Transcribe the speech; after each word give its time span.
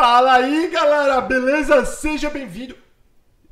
Fala 0.00 0.32
aí, 0.32 0.70
galera, 0.70 1.20
beleza? 1.20 1.84
Seja 1.84 2.30
bem-vindo. 2.30 2.74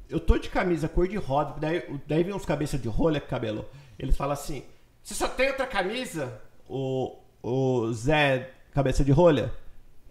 Eu 0.08 0.18
tô 0.18 0.38
de 0.38 0.48
camisa 0.48 0.88
cor 0.88 1.06
de 1.06 1.18
rosa, 1.18 1.54
daí, 1.60 1.84
daí 2.06 2.24
vem 2.24 2.32
uns 2.32 2.46
cabeça 2.46 2.78
de 2.78 2.88
rolha, 2.88 3.20
cabelo. 3.20 3.66
Ele 3.98 4.12
fala 4.12 4.32
assim: 4.32 4.62
Você 5.02 5.12
só 5.12 5.28
tem 5.28 5.48
outra 5.48 5.66
camisa? 5.66 6.40
O, 6.66 7.18
o 7.42 7.92
Zé, 7.92 8.50
cabeça 8.72 9.04
de 9.04 9.12
rolha? 9.12 9.52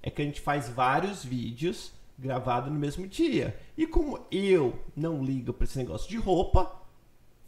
É 0.03 0.11
que 0.11 0.21
a 0.21 0.25
gente 0.25 0.39
faz 0.39 0.69
vários 0.69 1.25
vídeos 1.25 1.91
gravados 2.15 2.71
no 2.71 2.77
mesmo 2.77 3.07
dia. 3.07 3.59
E 3.75 3.87
como 3.87 4.23
eu 4.29 4.77
não 4.95 5.23
ligo 5.23 5.51
pra 5.51 5.65
esse 5.65 5.79
negócio 5.79 6.07
de 6.07 6.17
roupa, 6.17 6.71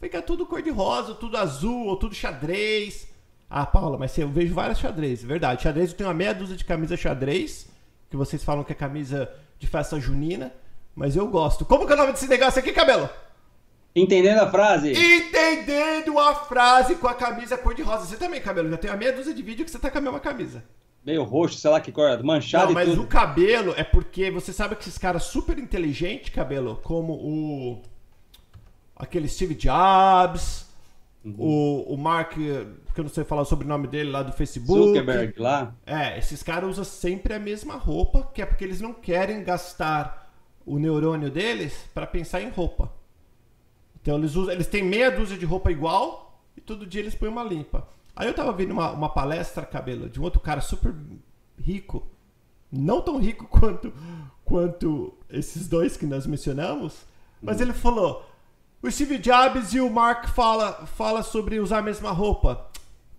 fica 0.00 0.20
tudo 0.20 0.44
cor 0.44 0.62
de 0.62 0.70
rosa, 0.70 1.14
tudo 1.14 1.36
azul, 1.36 1.86
ou 1.86 1.96
tudo 1.96 2.12
xadrez. 2.12 3.06
Ah, 3.48 3.66
Paula, 3.66 3.96
mas 3.96 4.18
eu 4.18 4.28
vejo 4.28 4.52
várias 4.52 4.80
xadrez, 4.80 5.22
verdade. 5.22 5.62
Xadrez 5.62 5.92
eu 5.92 5.96
tenho 5.96 6.08
uma 6.08 6.14
meia 6.14 6.34
dúzia 6.34 6.56
de 6.56 6.64
camisa 6.64 6.96
xadrez, 6.96 7.70
que 8.10 8.16
vocês 8.16 8.42
falam 8.42 8.64
que 8.64 8.72
é 8.72 8.74
camisa 8.74 9.30
de 9.58 9.66
festa 9.66 9.98
junina, 10.00 10.52
mas 10.94 11.14
eu 11.16 11.26
gosto. 11.28 11.64
Como 11.64 11.86
que 11.86 11.92
é 11.92 11.94
o 11.94 11.98
nome 11.98 12.12
desse 12.12 12.26
negócio 12.26 12.58
aqui, 12.58 12.72
cabelo? 12.72 13.08
Entendendo 13.94 14.40
a 14.40 14.50
frase? 14.50 14.92
Entendendo 14.92 16.18
a 16.18 16.34
frase 16.34 16.96
com 16.96 17.06
a 17.08 17.14
camisa 17.14 17.56
cor-de-rosa. 17.56 18.06
Você 18.06 18.16
também, 18.16 18.40
cabelo, 18.40 18.68
já 18.70 18.76
tem 18.76 18.90
uma 18.90 18.96
meia 18.96 19.12
dúzia 19.12 19.32
de 19.32 19.42
vídeo 19.42 19.64
que 19.64 19.70
você 19.70 19.78
tá 19.78 19.90
com 19.90 19.98
a 19.98 20.00
mesma 20.00 20.20
camisa. 20.20 20.62
Meio 21.04 21.22
roxo, 21.22 21.58
sei 21.58 21.70
lá 21.70 21.80
que 21.80 21.90
cor, 21.90 22.22
manchado 22.22 22.66
Não, 22.66 22.72
e 22.72 22.74
mas 22.74 22.88
tudo. 22.90 23.02
o 23.02 23.06
cabelo 23.06 23.72
é 23.76 23.82
porque 23.82 24.30
você 24.30 24.52
sabe 24.52 24.76
que 24.76 24.82
esses 24.82 24.98
caras 24.98 25.24
super 25.24 25.58
inteligentes, 25.58 26.28
cabelo, 26.30 26.78
como 26.84 27.14
o. 27.14 27.82
aquele 28.94 29.26
Steve 29.28 29.54
Jobs, 29.54 30.66
Uhum. 31.22 31.34
o, 31.38 31.94
o 31.94 31.98
Mark, 31.98 32.32
que 32.32 32.40
eu 33.00 33.04
não 33.04 33.08
sei 33.08 33.24
falar 33.24 33.42
o 33.42 33.44
sobrenome 33.44 33.86
dele 33.86 34.10
lá 34.10 34.22
do 34.22 34.32
Facebook. 34.32 34.86
Zuckerberg 34.86 35.38
lá. 35.38 35.74
É, 35.84 36.18
esses 36.18 36.42
caras 36.42 36.70
usam 36.70 36.84
sempre 36.84 37.34
a 37.34 37.38
mesma 37.38 37.74
roupa, 37.74 38.30
que 38.32 38.40
é 38.40 38.46
porque 38.46 38.64
eles 38.64 38.80
não 38.80 38.94
querem 38.94 39.44
gastar 39.44 40.32
o 40.64 40.78
neurônio 40.78 41.30
deles 41.30 41.88
para 41.92 42.06
pensar 42.06 42.40
em 42.40 42.48
roupa. 42.48 42.92
Então 44.00 44.16
eles 44.16 44.34
usam, 44.34 44.52
eles 44.52 44.66
têm 44.66 44.82
meia 44.82 45.10
dúzia 45.10 45.36
de 45.36 45.44
roupa 45.44 45.70
igual 45.70 46.42
e 46.56 46.60
todo 46.60 46.86
dia 46.86 47.02
eles 47.02 47.14
põem 47.14 47.28
uma 47.28 47.44
limpa. 47.44 47.86
Aí 48.16 48.26
eu 48.26 48.34
tava 48.34 48.52
vendo 48.52 48.72
uma, 48.72 48.90
uma 48.92 49.08
palestra, 49.08 49.64
cabelo, 49.64 50.08
de 50.08 50.18
um 50.18 50.22
outro 50.22 50.40
cara 50.40 50.60
super 50.60 50.94
rico, 51.58 52.06
não 52.72 53.00
tão 53.02 53.18
rico 53.18 53.44
quanto 53.50 53.92
quanto 54.44 55.14
esses 55.28 55.68
dois 55.68 55.96
que 55.96 56.06
nós 56.06 56.26
mencionamos, 56.26 57.06
mas 57.40 57.60
ele 57.60 57.72
falou: 57.72 58.24
o 58.82 58.90
Steve 58.90 59.18
Jobs 59.18 59.72
e 59.74 59.80
o 59.80 59.90
Mark 59.90 60.28
fala 60.28 60.86
fala 60.96 61.22
sobre 61.22 61.60
usar 61.60 61.78
a 61.78 61.82
mesma 61.82 62.10
roupa. 62.10 62.66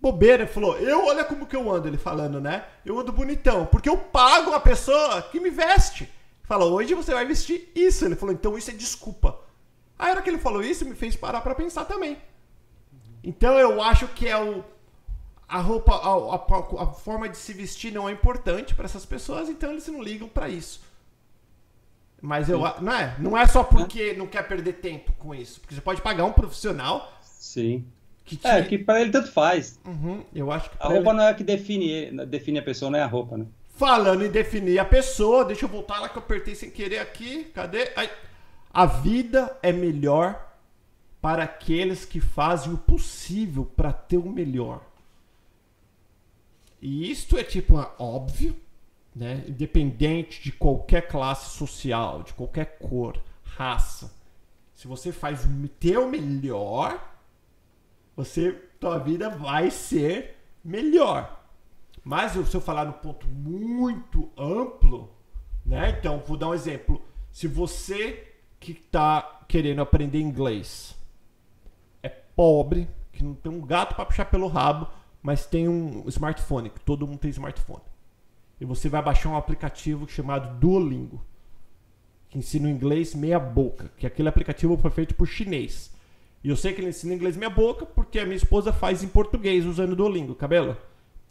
Bobeira, 0.00 0.42
ele 0.42 0.50
falou, 0.52 0.76
eu 0.78 1.06
olha 1.06 1.24
como 1.24 1.46
que 1.46 1.54
eu 1.54 1.72
ando, 1.72 1.86
ele 1.86 1.96
falando, 1.96 2.40
né? 2.40 2.64
Eu 2.84 2.98
ando 2.98 3.12
bonitão, 3.12 3.66
porque 3.66 3.88
eu 3.88 3.96
pago 3.96 4.50
uma 4.50 4.58
pessoa 4.58 5.22
que 5.22 5.38
me 5.38 5.48
veste. 5.50 6.08
Fala, 6.42 6.64
hoje 6.64 6.92
você 6.94 7.14
vai 7.14 7.24
vestir 7.24 7.70
isso. 7.74 8.04
Ele 8.04 8.16
falou, 8.16 8.34
então 8.34 8.58
isso 8.58 8.70
é 8.70 8.74
desculpa. 8.74 9.38
A 9.96 10.08
hora 10.10 10.20
que 10.20 10.28
ele 10.28 10.38
falou 10.38 10.60
isso, 10.62 10.84
me 10.84 10.96
fez 10.96 11.14
parar 11.14 11.40
pra 11.40 11.54
pensar 11.54 11.84
também. 11.84 12.18
Então 13.22 13.56
eu 13.58 13.80
acho 13.80 14.08
que 14.08 14.26
é 14.28 14.36
o. 14.36 14.64
A 15.48 15.58
roupa, 15.60 15.94
a, 15.94 16.08
a- 16.34 16.82
a 16.82 16.86
forma 16.94 17.28
de 17.28 17.36
se 17.36 17.52
vestir 17.52 17.92
não 17.92 18.08
é 18.08 18.12
importante 18.12 18.74
pra 18.74 18.86
essas 18.86 19.04
pessoas, 19.04 19.48
então 19.48 19.70
eles 19.70 19.86
não 19.86 20.02
ligam 20.02 20.26
pra 20.28 20.48
isso. 20.48 20.80
Mas 22.22 22.48
eu. 22.48 22.64
a- 22.64 22.80
Não 22.80 22.92
é, 22.94 23.16
não 23.18 23.36
é 23.36 23.46
só 23.48 23.64
porque 23.64 24.12
não 24.14 24.26
quer 24.28 24.46
perder 24.46 24.74
tempo 24.74 25.12
com 25.18 25.34
isso. 25.34 25.60
Porque 25.60 25.74
você 25.74 25.80
pode 25.80 26.00
pagar 26.00 26.24
um 26.24 26.32
profissional 26.32 27.12
Sim. 27.20 27.84
que 28.24 28.36
te. 28.36 28.46
É, 28.46 28.62
que 28.62 28.78
pra 28.78 29.00
ele 29.00 29.10
tanto 29.10 29.32
faz. 29.32 29.78
Uhum, 29.84 30.24
eu 30.32 30.52
acho 30.52 30.70
que 30.70 30.76
A 30.78 30.86
roupa 30.86 31.10
ele- 31.10 31.18
não 31.18 31.24
é 31.24 31.32
o 31.32 31.34
que 31.34 31.42
define, 31.42 32.24
define 32.26 32.60
a 32.60 32.62
pessoa, 32.62 32.90
não 32.92 32.98
é 32.98 33.02
a 33.02 33.06
roupa, 33.06 33.36
né? 33.36 33.46
Falando 33.74 34.24
em 34.24 34.30
definir 34.30 34.78
a 34.78 34.84
pessoa, 34.84 35.44
deixa 35.44 35.64
eu 35.64 35.68
voltar 35.68 35.98
lá 35.98 36.08
que 36.08 36.16
eu 36.16 36.22
apertei 36.22 36.54
sem 36.54 36.70
querer 36.70 36.98
aqui. 37.00 37.44
Cadê? 37.54 37.90
Ai. 37.96 38.08
A 38.72 38.86
vida 38.86 39.58
é 39.62 39.72
melhor 39.72 40.48
para 41.20 41.42
aqueles 41.42 42.04
que 42.04 42.20
fazem 42.20 42.72
o 42.72 42.78
possível 42.78 43.64
para 43.64 43.92
ter 43.92 44.16
o 44.16 44.28
melhor. 44.30 44.80
E 46.80 47.10
isto 47.10 47.36
é 47.38 47.44
tipo 47.44 47.76
óbvio, 47.98 48.54
né? 49.14 49.44
Independente 49.46 50.42
de 50.42 50.52
qualquer 50.52 51.08
classe 51.08 51.56
social, 51.56 52.22
de 52.22 52.32
qualquer 52.32 52.78
cor, 52.78 53.20
raça. 53.42 54.14
Se 54.74 54.88
você 54.88 55.12
faz 55.12 55.44
o 55.44 55.68
teu 55.78 56.08
melhor, 56.08 57.12
você 58.16 58.52
tua 58.80 58.98
vida 58.98 59.30
vai 59.30 59.70
ser 59.70 60.36
melhor. 60.64 61.40
Mas 62.02 62.32
se 62.32 62.54
eu 62.54 62.60
falar 62.60 62.84
no 62.84 62.94
ponto 62.94 63.28
muito 63.28 64.28
amplo, 64.36 65.08
né? 65.64 65.96
Então, 65.98 66.20
vou 66.26 66.36
dar 66.36 66.48
um 66.48 66.54
exemplo. 66.54 67.00
Se 67.30 67.46
você 67.46 68.32
que 68.58 68.72
está 68.72 69.44
querendo 69.46 69.80
aprender 69.80 70.20
inglês 70.20 70.96
é 72.02 72.08
pobre, 72.08 72.88
que 73.12 73.22
não 73.22 73.34
tem 73.34 73.52
um 73.52 73.60
gato 73.60 73.94
para 73.94 74.04
puxar 74.04 74.24
pelo 74.24 74.48
rabo, 74.48 74.88
mas 75.22 75.46
tem 75.46 75.68
um 75.68 76.04
smartphone, 76.08 76.70
que 76.70 76.80
todo 76.80 77.06
mundo 77.06 77.18
tem 77.18 77.30
smartphone. 77.30 77.82
E 78.62 78.64
você 78.64 78.88
vai 78.88 79.02
baixar 79.02 79.28
um 79.28 79.36
aplicativo 79.36 80.08
chamado 80.08 80.56
Duolingo, 80.60 81.20
que 82.28 82.38
ensina 82.38 82.68
o 82.68 82.70
inglês 82.70 83.12
meia 83.12 83.40
boca, 83.40 83.90
que 83.96 84.06
aquele 84.06 84.28
aplicativo 84.28 84.76
foi 84.76 84.92
feito 84.92 85.16
por 85.16 85.26
chinês. 85.26 85.92
E 86.44 86.48
eu 86.48 86.54
sei 86.54 86.72
que 86.72 86.80
ele 86.80 86.90
ensina 86.90 87.12
inglês 87.12 87.36
meia 87.36 87.50
boca 87.50 87.84
porque 87.84 88.20
a 88.20 88.24
minha 88.24 88.36
esposa 88.36 88.72
faz 88.72 89.02
em 89.02 89.08
português 89.08 89.66
usando 89.66 89.94
o 89.94 89.96
Duolingo, 89.96 90.36
cabelo. 90.36 90.76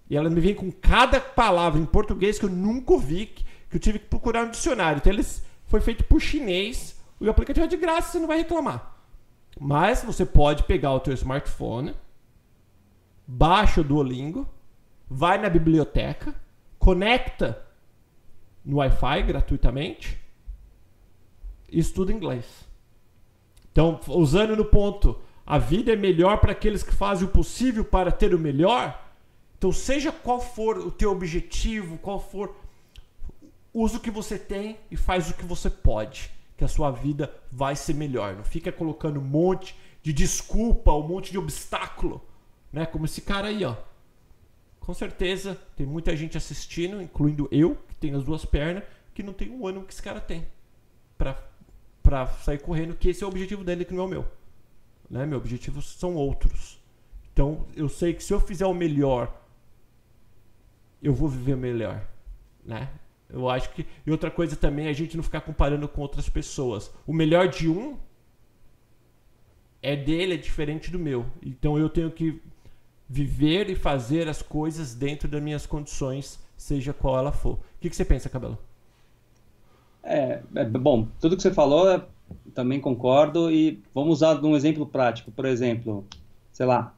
E 0.09 0.17
ela 0.17 0.29
me 0.29 0.41
vem 0.41 0.53
com 0.53 0.69
cada 0.69 1.21
palavra 1.21 1.79
em 1.79 1.85
português 1.85 2.37
que 2.37 2.43
eu 2.43 2.49
nunca 2.49 2.91
ouvi, 2.91 3.27
que 3.27 3.45
eu 3.77 3.79
tive 3.79 3.97
que 3.97 4.07
procurar 4.07 4.43
no 4.43 4.51
dicionário. 4.51 4.97
Então 4.97 5.13
eles 5.13 5.41
foi 5.67 5.79
feito 5.79 6.03
por 6.03 6.19
chinês, 6.19 7.01
o 7.17 7.29
aplicativo 7.29 7.63
é 7.63 7.69
de 7.69 7.77
graça, 7.77 8.11
você 8.11 8.19
não 8.19 8.27
vai 8.27 8.39
reclamar. 8.39 8.93
Mas 9.57 10.03
você 10.03 10.25
pode 10.25 10.63
pegar 10.63 10.91
o 10.91 10.99
teu 10.99 11.13
smartphone, 11.13 11.95
baixa 13.25 13.79
o 13.79 13.85
Duolingo, 13.85 14.45
vai 15.09 15.37
na 15.37 15.49
biblioteca, 15.49 16.35
conecta 16.81 17.63
no 18.65 18.77
Wi-Fi 18.77 19.21
gratuitamente 19.21 20.19
e 21.71 21.79
estuda 21.79 22.11
inglês. 22.11 22.45
Então, 23.71 23.99
usando 24.07 24.55
no 24.57 24.65
ponto, 24.65 25.21
a 25.45 25.59
vida 25.59 25.93
é 25.93 25.95
melhor 25.95 26.39
para 26.39 26.51
aqueles 26.51 26.81
que 26.83 26.91
fazem 26.91 27.27
o 27.27 27.31
possível 27.31 27.85
para 27.85 28.11
ter 28.11 28.33
o 28.33 28.39
melhor. 28.39 28.99
Então, 29.57 29.71
seja 29.71 30.11
qual 30.11 30.41
for 30.41 30.79
o 30.79 30.91
teu 30.91 31.11
objetivo, 31.11 31.99
qual 31.99 32.19
for, 32.19 32.55
usa 33.71 33.97
o 33.97 34.01
que 34.01 34.11
você 34.11 34.37
tem 34.37 34.79
e 34.89 34.97
faz 34.97 35.29
o 35.29 35.35
que 35.35 35.45
você 35.45 35.69
pode, 35.69 36.31
que 36.57 36.63
a 36.63 36.67
sua 36.67 36.89
vida 36.89 37.31
vai 37.51 37.75
ser 37.75 37.93
melhor. 37.93 38.35
Não 38.35 38.43
fica 38.43 38.71
colocando 38.71 39.19
um 39.19 39.23
monte 39.23 39.75
de 40.01 40.11
desculpa, 40.11 40.91
um 40.91 41.07
monte 41.07 41.31
de 41.31 41.37
obstáculo, 41.37 42.25
né? 42.73 42.87
Como 42.87 43.05
esse 43.05 43.21
cara 43.21 43.49
aí, 43.49 43.63
ó. 43.63 43.75
Com 44.81 44.93
certeza 44.95 45.57
tem 45.75 45.85
muita 45.85 46.17
gente 46.17 46.35
assistindo, 46.35 47.01
incluindo 47.01 47.47
eu, 47.51 47.77
que 47.87 47.95
tenho 47.95 48.17
as 48.17 48.23
duas 48.23 48.43
pernas, 48.43 48.83
que 49.13 49.21
não 49.21 49.31
tem 49.31 49.49
um 49.49 49.65
ano 49.65 49.83
que 49.83 49.93
esse 49.93 50.01
cara 50.01 50.19
tem 50.19 50.45
pra, 52.03 52.25
sair 52.41 52.59
correndo, 52.59 52.95
que 52.95 53.09
esse 53.09 53.23
é 53.23 53.25
o 53.25 53.29
objetivo 53.29 53.63
dele, 53.63 53.85
que 53.85 53.93
não 53.93 54.03
é 54.03 54.05
o 54.07 54.09
meu. 54.09 54.27
Né? 55.09 55.25
Meu 55.25 55.37
objetivo 55.37 55.81
são 55.83 56.15
outros. 56.15 56.81
Então 57.31 57.65
eu 57.75 57.87
sei 57.87 58.13
que 58.13 58.23
se 58.23 58.33
eu 58.33 58.39
fizer 58.39 58.65
o 58.65 58.73
melhor, 58.73 59.31
eu 61.01 61.13
vou 61.13 61.29
viver 61.29 61.55
melhor, 61.55 62.05
né? 62.65 62.89
Eu 63.29 63.47
acho 63.47 63.71
que 63.71 63.85
e 64.05 64.11
outra 64.11 64.29
coisa 64.29 64.55
também 64.55 64.87
é 64.87 64.89
a 64.89 64.93
gente 64.93 65.15
não 65.15 65.23
ficar 65.23 65.41
comparando 65.41 65.87
com 65.87 66.01
outras 66.01 66.27
pessoas. 66.27 66.91
O 67.05 67.13
melhor 67.13 67.47
de 67.47 67.69
um 67.69 67.97
é 69.81 69.95
dele, 69.95 70.33
é 70.33 70.37
diferente 70.37 70.91
do 70.91 70.99
meu. 70.99 71.25
Então 71.41 71.77
eu 71.77 71.87
tenho 71.87 72.11
que 72.11 72.41
viver 73.11 73.69
e 73.69 73.75
fazer 73.75 74.29
as 74.29 74.41
coisas 74.41 74.95
dentro 74.95 75.27
das 75.27 75.43
minhas 75.43 75.65
condições, 75.65 76.39
seja 76.55 76.93
qual 76.93 77.17
ela 77.17 77.33
for. 77.33 77.55
O 77.55 77.59
que, 77.81 77.89
que 77.89 77.95
você 77.95 78.05
pensa, 78.05 78.29
Cabelo? 78.29 78.57
É, 80.01 80.41
é, 80.55 80.63
bom, 80.63 81.05
tudo 81.19 81.35
que 81.35 81.41
você 81.41 81.51
falou, 81.51 81.91
eu 81.91 82.03
também 82.53 82.79
concordo 82.79 83.51
e 83.51 83.83
vamos 83.93 84.13
usar 84.13 84.41
um 84.41 84.55
exemplo 84.55 84.85
prático. 84.85 85.29
Por 85.29 85.43
exemplo, 85.43 86.05
sei 86.53 86.65
lá, 86.65 86.95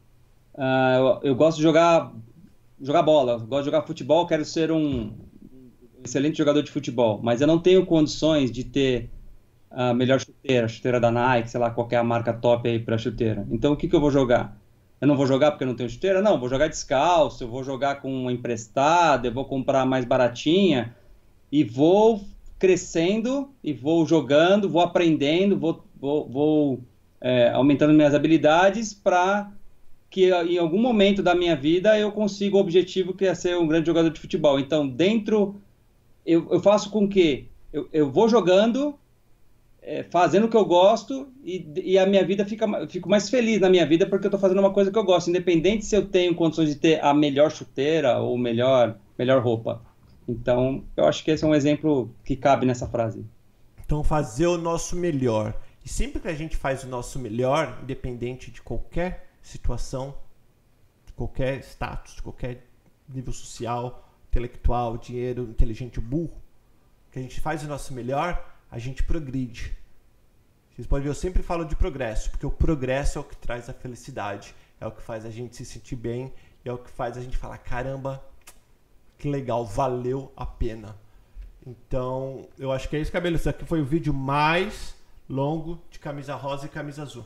ah, 0.56 1.20
eu, 1.24 1.30
eu 1.32 1.36
gosto 1.36 1.58
de 1.58 1.64
jogar, 1.64 2.14
jogar 2.80 3.02
bola, 3.02 3.40
gosto 3.40 3.64
de 3.64 3.72
jogar 3.72 3.82
futebol, 3.82 4.28
quero 4.28 4.46
ser 4.46 4.72
um 4.72 5.12
excelente 6.04 6.38
jogador 6.38 6.62
de 6.62 6.70
futebol, 6.70 7.20
mas 7.24 7.42
eu 7.42 7.48
não 7.48 7.58
tenho 7.58 7.88
condições 7.88 8.52
de 8.52 8.64
ter 8.64 9.10
a 9.72 9.96
melhor 9.96 10.20
chuteira, 10.20 10.66
a 10.68 10.70
chuteira 10.70 11.00
da 11.00 11.10
Nike, 11.10 11.50
sei 11.50 11.60
lá, 11.60 11.72
qualquer 11.72 12.04
marca 12.04 12.32
top 12.32 12.70
aí 12.70 12.78
para 12.78 13.00
chuteira. 13.00 13.48
Então, 13.50 13.74
o 13.74 13.76
que 13.76 13.88
que 13.88 13.96
eu 13.96 14.00
vou 14.00 14.12
jogar? 14.12 14.62
Eu 15.04 15.08
não 15.08 15.18
vou 15.18 15.28
jogar 15.28 15.52
porque 15.52 15.66
eu 15.66 15.68
não 15.68 15.76
tenho 15.76 15.90
chuteira? 15.90 16.22
Não, 16.22 16.40
vou 16.40 16.48
jogar 16.48 16.70
descalço, 16.70 17.44
eu 17.44 17.50
vou 17.50 17.62
jogar 17.62 17.96
com 17.96 18.10
uma 18.10 18.32
emprestada, 18.32 19.28
eu 19.28 19.34
vou 19.34 19.44
comprar 19.44 19.86
mais 19.86 20.06
baratinha 20.06 20.96
e 21.52 21.62
vou 21.62 22.24
crescendo 22.58 23.50
e 23.62 23.74
vou 23.74 24.06
jogando, 24.06 24.70
vou 24.70 24.82
aprendendo, 24.82 25.60
vou, 25.60 25.84
vou, 26.00 26.30
vou 26.30 26.80
é, 27.20 27.50
aumentando 27.50 27.94
minhas 27.94 28.16
habilidades 28.16 28.94
para 28.94 29.52
que 30.10 30.30
em 30.32 30.58
algum 30.58 30.82
momento 30.82 31.22
da 31.22 31.36
minha 31.36 31.58
vida 31.58 32.00
eu 32.00 32.10
consiga 32.10 32.56
o 32.56 32.62
objetivo 32.62 33.14
que 33.14 33.26
é 33.26 33.36
ser 33.36 33.58
um 33.58 33.68
grande 33.68 33.88
jogador 33.88 34.10
de 34.10 34.22
futebol. 34.22 34.58
Então, 34.58 34.88
dentro 34.88 35.62
eu, 36.26 36.48
eu 36.50 36.62
faço 36.62 36.90
com 36.90 37.10
que 37.10 37.50
eu, 37.74 37.90
eu 37.92 38.10
vou 38.10 38.30
jogando, 38.30 38.98
é, 39.86 40.04
fazendo 40.04 40.46
o 40.46 40.50
que 40.50 40.56
eu 40.56 40.66
gosto 40.66 41.28
e, 41.44 41.68
e 41.84 42.00
a 42.00 42.06
minha 42.06 42.26
vida 42.26 42.46
fica, 42.46 42.66
fico 42.88 43.10
mais 43.10 43.30
feliz 43.30 43.60
na 43.60 43.70
minha 43.70 43.86
vida 43.86 44.08
porque 44.08 44.26
eu 44.26 44.30
estou 44.30 44.40
fazendo 44.40 44.60
uma 44.60 44.72
coisa 44.72 44.92
que 44.92 44.98
eu 44.98 45.04
gosto, 45.04 45.30
independente 45.30 45.86
se 45.86 45.96
eu 45.96 46.08
tenho 46.08 46.34
condições 46.34 46.70
de 46.70 46.76
ter 46.76 47.04
a 47.04 47.14
melhor 47.14 47.52
chuteira 47.52 48.20
ou 48.20 48.38
melhor, 48.38 48.98
melhor 49.18 49.42
roupa. 49.44 49.82
Então, 50.28 50.86
eu 50.96 51.06
acho 51.06 51.24
que 51.24 51.32
esse 51.32 51.44
é 51.44 51.48
um 51.48 51.54
exemplo 51.54 52.10
que 52.24 52.36
cabe 52.36 52.66
nessa 52.66 52.88
frase. 52.88 53.26
Então, 53.86 54.04
fazer 54.04 54.48
o 54.48 54.58
nosso 54.58 54.96
melhor. 54.96 55.54
E 55.84 55.90
sempre 55.90 56.22
que 56.22 56.30
a 56.30 56.34
gente 56.34 56.56
faz 56.56 56.84
o 56.84 56.88
nosso 56.88 57.20
melhor, 57.20 57.80
independente 57.84 58.50
de 58.50 58.62
qualquer 58.62 59.28
situação, 59.42 60.16
de 61.06 61.12
qualquer 61.12 61.60
status, 61.60 62.16
de 62.16 62.22
qualquer 62.22 62.66
nível 63.10 63.34
social, 63.34 64.10
intelectual, 64.30 64.98
dinheiro, 64.98 65.44
inteligente, 65.44 66.00
burro, 66.00 66.42
que 67.12 67.20
a 67.20 67.22
gente 67.22 67.42
faz 67.42 67.64
o 67.64 67.68
nosso 67.68 67.94
melhor, 67.94 68.53
a 68.74 68.80
gente 68.80 69.04
progride. 69.04 69.72
Vocês 70.72 70.88
podem 70.88 71.04
ver, 71.04 71.10
eu 71.12 71.14
sempre 71.14 71.44
falo 71.44 71.64
de 71.64 71.76
progresso, 71.76 72.32
porque 72.32 72.44
o 72.44 72.50
progresso 72.50 73.20
é 73.20 73.22
o 73.22 73.24
que 73.24 73.38
traz 73.38 73.70
a 73.70 73.74
felicidade, 73.74 74.56
é 74.82 74.88
o 74.88 74.92
que 74.92 75.04
faz 75.04 75.28
a 75.28 75.30
gente 75.30 75.56
se 75.56 75.64
sentir 75.64 75.96
bem, 75.96 76.34
é 76.66 76.74
o 76.74 76.80
que 76.80 76.90
faz 76.90 77.16
a 77.16 77.22
gente 77.22 77.38
falar: 77.38 77.60
caramba, 77.60 78.26
que 79.16 79.30
legal, 79.30 79.64
valeu 79.64 80.34
a 80.36 80.44
pena. 80.44 80.98
Então, 81.64 82.48
eu 82.58 82.72
acho 82.72 82.90
que 82.90 82.96
é 82.96 83.00
isso, 83.00 83.12
cabelo. 83.12 83.36
Esse 83.36 83.48
aqui 83.48 83.64
foi 83.64 83.80
o 83.80 83.86
vídeo 83.86 84.12
mais 84.12 84.96
longo 85.30 85.80
de 85.92 86.00
camisa 86.00 86.34
rosa 86.34 86.66
e 86.66 86.70
camisa 86.70 87.04
azul. 87.04 87.26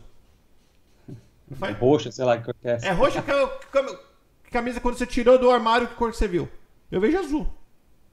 Não 1.50 1.58
foi? 1.58 1.72
Roxa, 1.72 2.12
sei 2.12 2.26
lá 2.26 2.42
que 2.42 2.52
é. 2.62 2.88
É 2.88 2.92
roxa 2.92 3.24
que 3.24 4.52
camisa 4.52 4.82
quando 4.82 4.98
você 4.98 5.08
tirou 5.08 5.40
do 5.40 5.50
armário, 5.50 5.88
que 5.88 5.96
cor 5.96 6.14
você 6.14 6.28
viu? 6.28 6.50
Eu 6.92 7.00
vejo 7.00 7.18
azul. 7.18 7.48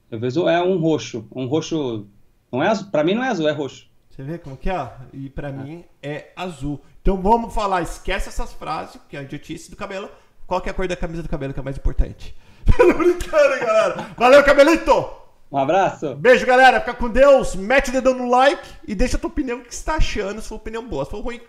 Eu 0.08 0.20
vejo 0.20 0.48
é 0.48 0.62
um 0.62 0.78
roxo, 0.78 1.26
um 1.34 1.46
roxo. 1.46 2.06
Não 2.54 2.62
é 2.62 2.68
azul. 2.68 2.86
Para 2.90 3.02
mim 3.02 3.14
não 3.14 3.24
é 3.24 3.28
azul, 3.28 3.48
é 3.48 3.52
roxo. 3.52 3.86
Você 4.08 4.22
vê 4.22 4.38
como 4.38 4.56
que 4.56 4.70
é? 4.70 4.90
E 5.12 5.28
para 5.28 5.48
é. 5.48 5.52
mim 5.52 5.84
é 6.00 6.30
azul. 6.36 6.80
Então 7.02 7.20
vamos 7.20 7.52
falar, 7.52 7.82
esquece 7.82 8.28
essas 8.28 8.52
frases, 8.52 9.00
que 9.08 9.16
é 9.16 9.20
a 9.20 9.22
idiotice 9.22 9.70
do 9.70 9.76
cabelo. 9.76 10.08
Qual 10.46 10.60
que 10.60 10.68
é 10.68 10.72
a 10.72 10.74
cor 10.74 10.86
da 10.86 10.96
camisa 10.96 11.22
do 11.22 11.28
cabelo 11.28 11.52
que 11.52 11.58
é 11.58 11.62
mais 11.62 11.76
importante? 11.76 12.34
Brincando, 12.96 13.60
galera. 13.60 14.06
Valeu, 14.16 14.44
cabelito! 14.44 15.24
Um 15.50 15.58
abraço. 15.58 16.14
Beijo, 16.14 16.46
galera. 16.46 16.80
Fica 16.80 16.94
com 16.94 17.08
Deus. 17.08 17.54
Mete 17.54 17.90
o 17.90 17.92
dedão 17.92 18.14
no 18.14 18.28
like 18.28 18.62
e 18.86 18.94
deixa 18.94 19.16
a 19.16 19.20
tua 19.20 19.30
opinião. 19.30 19.58
O 19.58 19.62
que 19.62 19.74
você 19.74 19.84
tá 19.84 19.94
achando? 19.96 20.40
Se 20.40 20.48
for 20.48 20.56
opinião 20.56 20.86
boa. 20.86 21.04
Se 21.04 21.10
for 21.10 21.20
ruim. 21.20 21.40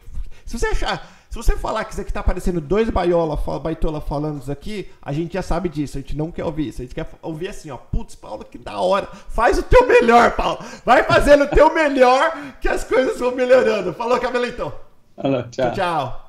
Se 0.45 0.57
você 0.57 0.67
achar. 0.67 1.07
Se 1.35 1.43
você 1.43 1.57
falar 1.57 1.83
que 1.83 1.91
isso 1.91 1.99
aqui 1.99 2.13
tá 2.13 2.21
aparecendo 2.21 2.61
dois 2.61 2.89
baiola, 2.89 3.35
baitola 3.59 3.99
falando 3.99 4.41
isso 4.41 4.49
aqui, 4.49 4.89
a 5.01 5.11
gente 5.11 5.33
já 5.33 5.41
sabe 5.41 5.67
disso. 5.67 5.97
A 5.97 6.01
gente 6.01 6.15
não 6.15 6.31
quer 6.31 6.45
ouvir 6.45 6.69
isso. 6.69 6.81
A 6.81 6.85
gente 6.85 6.95
quer 6.95 7.05
ouvir 7.21 7.49
assim, 7.49 7.69
ó. 7.69 7.75
Putz, 7.75 8.15
Paulo, 8.15 8.45
que 8.45 8.57
da 8.57 8.79
hora. 8.79 9.05
Faz 9.27 9.57
o 9.57 9.63
teu 9.63 9.85
melhor, 9.85 10.31
Paulo. 10.31 10.59
Vai 10.85 11.03
fazendo 11.03 11.43
o 11.43 11.47
teu 11.47 11.73
melhor 11.73 12.55
que 12.61 12.69
as 12.69 12.85
coisas 12.85 13.19
vão 13.19 13.35
melhorando. 13.35 13.93
Falou, 13.93 14.17
cabelitão. 14.17 14.71
Falou, 15.13 15.43
tchau. 15.43 15.51
tchau. 15.51 15.73
tchau. 15.73 16.24